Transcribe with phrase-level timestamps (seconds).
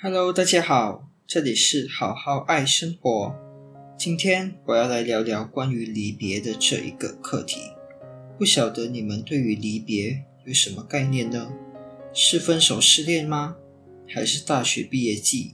[0.00, 3.34] Hello，大家好，这里是好好爱生活。
[3.98, 7.58] 今天我要来聊聊关于离别的这一个课题。
[8.38, 11.50] 不晓得你们对于离别有什么概念呢？
[12.12, 13.56] 是分手失恋吗？
[14.06, 15.50] 还是大学毕业季？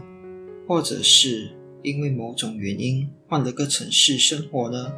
[0.69, 4.93] 或者是因为某种原因换了个城市生活呢？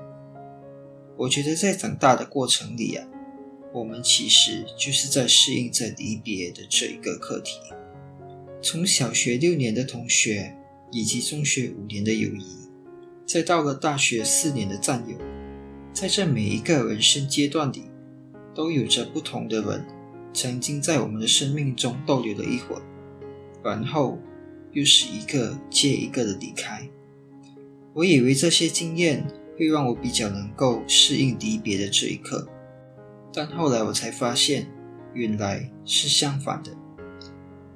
[1.16, 3.06] 我觉得在长大的过程里啊，
[3.72, 7.60] 我们其实就是在适应着离别的这一个课题。
[8.68, 10.52] 从小学六年的同学，
[10.90, 12.44] 以及中学五年的友谊，
[13.24, 15.16] 再到了大学四年的战友，
[15.92, 17.84] 在这每一个人生阶段里，
[18.56, 19.86] 都有着不同的人
[20.34, 22.82] 曾经在我们的生命中逗留了一会儿，
[23.62, 24.18] 然后
[24.72, 26.90] 又是一个接一个的离开。
[27.94, 29.24] 我以为这些经验
[29.56, 32.44] 会让我比较能够适应离别的这一刻，
[33.32, 34.66] 但后来我才发现，
[35.14, 36.72] 原来是相反的。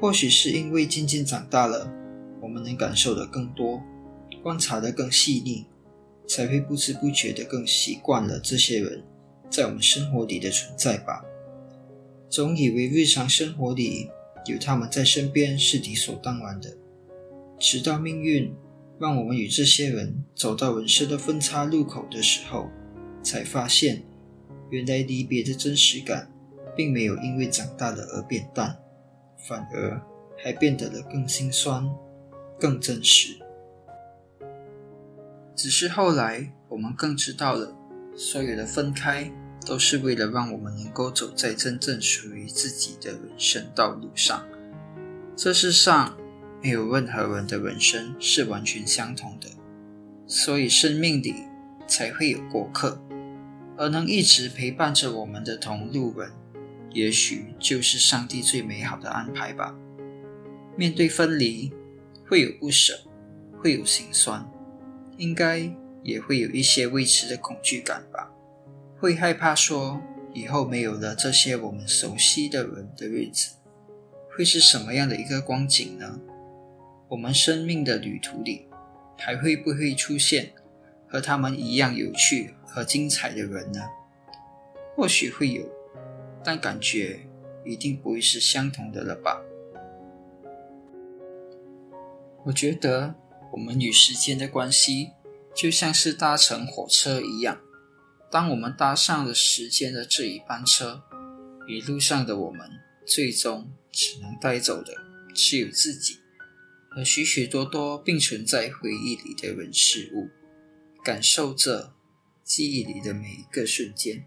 [0.01, 1.93] 或许是因为渐渐长大了，
[2.41, 3.83] 我们能感受的更多，
[4.43, 5.67] 观察的更细腻，
[6.27, 9.03] 才会不知不觉的更习惯了这些人
[9.51, 11.23] 在我们生活里的存在吧。
[12.31, 14.09] 总以为日常生活里
[14.47, 16.75] 有他们在身边是理所当然的，
[17.59, 18.51] 直到命运
[18.99, 22.71] 让我们与这些人走到人生的分叉路口的时候，
[23.23, 24.03] 才发现，
[24.71, 26.33] 原来离别的真实感，
[26.75, 28.79] 并没有因为长大了而变淡。
[29.49, 30.01] 反而
[30.37, 31.89] 还变得了更心酸、
[32.59, 33.39] 更真实。
[35.55, 37.75] 只是后来我们更知道了，
[38.17, 39.31] 所有的分开
[39.67, 44.43] 都是为了让我们能够走在真正属于自己的人生道路上。
[45.37, 46.17] 这世上
[46.63, 49.49] 没有任何人的人生是完全相同的，
[50.27, 51.35] 所以生命里
[51.87, 52.99] 才会有过客，
[53.77, 56.31] 而能一直陪伴着我们的同路人。
[56.93, 59.75] 也许就是上帝最美好的安排吧。
[60.77, 61.73] 面对分离，
[62.27, 62.99] 会有不舍，
[63.59, 64.51] 会有心酸，
[65.17, 65.71] 应该
[66.03, 68.33] 也会有一些未知的恐惧感吧。
[68.99, 70.01] 会害怕说，
[70.33, 73.55] 以后没有了这些我们熟悉的人的日子，
[74.37, 76.21] 会是什么样的一个光景呢？
[77.09, 78.67] 我们生命的旅途里，
[79.19, 80.53] 还会不会出现
[81.09, 83.81] 和他们一样有趣和精彩的人呢？
[84.97, 85.63] 或许会有。
[86.43, 87.21] 但感觉
[87.65, 89.43] 一定不会是相同的了吧？
[92.47, 93.15] 我觉得
[93.53, 95.11] 我们与时间的关系
[95.55, 97.61] 就像是搭乘火车一样，
[98.31, 101.03] 当我们搭上了时间的这一班车，
[101.69, 102.71] 一路上的我们
[103.05, 104.95] 最终只能带走的
[105.35, 106.21] 只有自己
[106.91, 110.31] 和许许多多并存在回忆里的人事物，
[111.05, 111.93] 感受着
[112.43, 114.25] 记忆里的每一个瞬间，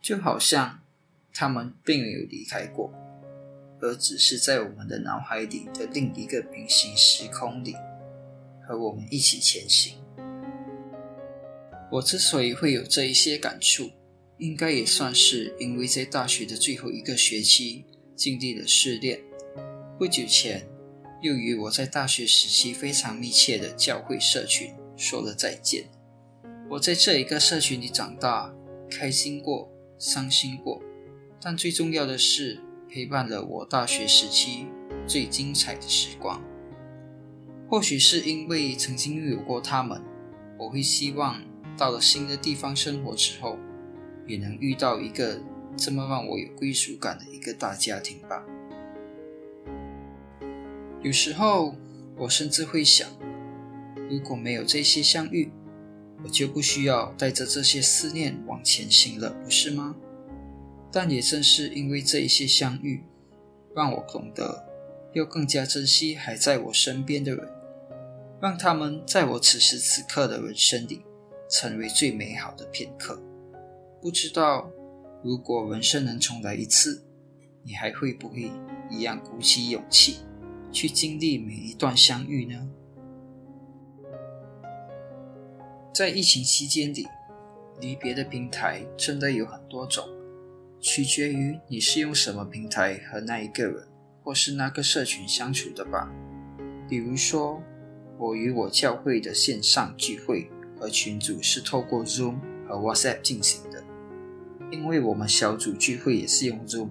[0.00, 0.80] 就好像。
[1.32, 2.92] 他们并没有离开过，
[3.80, 7.74] 而只是在我们的脑海里的另一个平行时空里，
[8.66, 9.94] 和我们一起前行。
[11.90, 13.90] 我之所以会有这一些感触，
[14.38, 19.20] 应该也算是因为在大学的最后一个学期经历了失恋，
[19.98, 20.66] 不久前
[21.20, 25.84] 又与我在大学时期非常密切的教会社群说了再见。
[26.68, 28.54] 我在这一个社群里长大，
[28.88, 29.68] 开心过，
[29.98, 30.80] 伤心过。
[31.42, 34.66] 但最重要的是，陪伴了我大学时期
[35.06, 36.42] 最精彩的时光。
[37.68, 40.02] 或许是因为曾经拥有过他们，
[40.58, 41.40] 我会希望
[41.78, 43.56] 到了新的地方生活之后，
[44.26, 45.40] 也能遇到一个
[45.76, 48.44] 这么让我有归属感的一个大家庭吧。
[51.02, 51.74] 有时候，
[52.16, 53.08] 我甚至会想，
[54.10, 55.50] 如果没有这些相遇，
[56.22, 59.96] 我就不需要带着这些思念往前行了，不是吗？
[60.92, 63.04] 但也正是因为这一些相遇，
[63.74, 64.66] 让我懂得
[65.12, 67.48] 要更加珍惜还在我身边的人，
[68.40, 71.04] 让他们在我此时此刻的人生里
[71.48, 73.22] 成为最美好的片刻。
[74.02, 74.70] 不知道，
[75.22, 77.04] 如果人生能重来一次，
[77.62, 78.50] 你还会不会
[78.90, 80.16] 一样鼓起勇气
[80.72, 82.68] 去经历每一段相遇呢？
[85.92, 87.06] 在疫情期间里，
[87.80, 90.08] 离别的平台真的有很多种。
[90.80, 93.86] 取决于你是用什么平台和那一个人
[94.22, 96.10] 或是那个社群相处的吧。
[96.88, 97.62] 比如说，
[98.18, 102.36] 我与我教会的线上聚会和群组是透过 Zoom
[102.66, 103.84] 和 WhatsApp 进行的。
[104.70, 106.88] 因为我们小组聚会也是用 Zoom，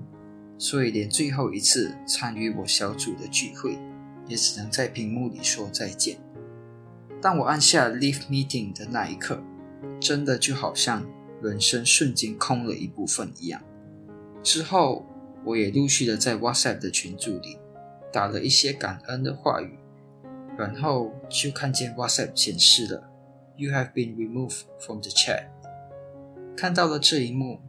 [0.57, 3.79] 所以连最后一次参与我小组的聚会，
[4.27, 6.19] 也只能在屏幕里说再见。
[7.21, 9.41] 当我按下 Leave Meeting 的那一刻，
[9.99, 11.05] 真的就好像
[11.41, 13.61] 人生瞬间空了一部分一样。
[14.41, 15.05] 之后，
[15.45, 17.57] 我也陆续的在 WhatsApp 的群组里
[18.11, 19.77] 打了一些感恩的话语，
[20.57, 23.09] 然后就看见 WhatsApp 显示了
[23.57, 25.47] “You have been removed from the chat”。
[26.55, 27.59] 看到了这一幕，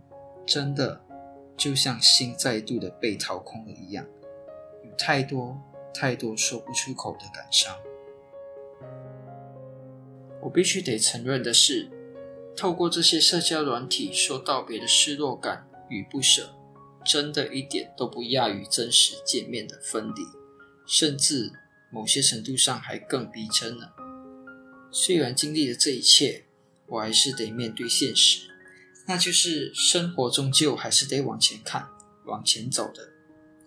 [0.47, 1.01] 真的
[1.57, 4.07] 就像心再度的被掏空了一样，
[4.85, 5.61] 有太多
[5.93, 7.75] 太多说不出口的感伤。
[10.41, 11.91] 我必须得承认的是，
[12.57, 16.55] 透过这些社交软体说道别的失落感与不舍。
[17.11, 20.23] 真的一点都不亚于真实见面的分离，
[20.87, 21.51] 甚至
[21.91, 23.89] 某些程度上还更逼真呢。
[24.93, 26.45] 虽然经历了这一切，
[26.87, 28.43] 我还是得面对现实，
[29.09, 31.89] 那就是生活终究还是得往前看、
[32.27, 33.11] 往前走的。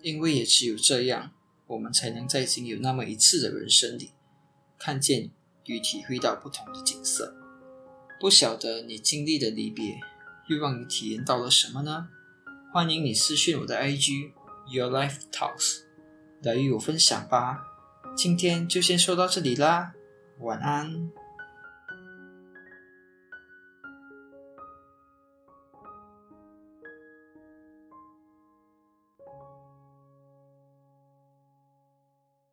[0.00, 1.32] 因为也只有这样，
[1.66, 4.12] 我们才能在仅有那么一次的人生里，
[4.78, 5.30] 看见
[5.66, 7.36] 与体会到不同的景色。
[8.18, 10.00] 不晓得你经历的离别，
[10.48, 12.08] 又让你体验到了什么呢？
[12.74, 14.32] 欢迎你私讯我的 IG
[14.66, 15.82] Your Life Talks
[16.42, 17.62] 来与我分享吧。
[18.16, 19.92] 今天就先说到这里啦，
[20.40, 21.08] 晚安。